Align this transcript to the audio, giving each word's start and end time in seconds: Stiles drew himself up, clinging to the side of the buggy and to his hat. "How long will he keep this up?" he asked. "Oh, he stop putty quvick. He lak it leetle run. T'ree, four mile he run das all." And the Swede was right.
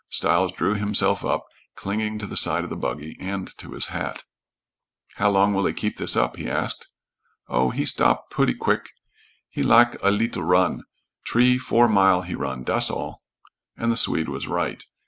Stiles 0.09 0.51
drew 0.53 0.73
himself 0.73 1.23
up, 1.23 1.45
clinging 1.75 2.17
to 2.17 2.25
the 2.25 2.35
side 2.35 2.63
of 2.63 2.71
the 2.71 2.75
buggy 2.75 3.15
and 3.19 3.55
to 3.59 3.73
his 3.73 3.85
hat. 3.93 4.23
"How 5.17 5.29
long 5.29 5.53
will 5.53 5.67
he 5.67 5.73
keep 5.73 5.97
this 5.97 6.15
up?" 6.15 6.37
he 6.37 6.49
asked. 6.49 6.87
"Oh, 7.47 7.69
he 7.69 7.85
stop 7.85 8.31
putty 8.31 8.55
quvick. 8.55 8.87
He 9.47 9.61
lak 9.61 9.93
it 9.93 10.03
leetle 10.03 10.41
run. 10.41 10.85
T'ree, 11.27 11.59
four 11.59 11.87
mile 11.87 12.23
he 12.23 12.33
run 12.33 12.63
das 12.63 12.89
all." 12.89 13.21
And 13.77 13.91
the 13.91 13.95
Swede 13.95 14.29
was 14.29 14.47
right. 14.47 14.83